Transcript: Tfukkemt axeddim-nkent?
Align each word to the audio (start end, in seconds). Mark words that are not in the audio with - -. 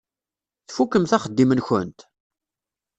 Tfukkemt 0.67 1.11
axeddim-nkent? 1.17 1.99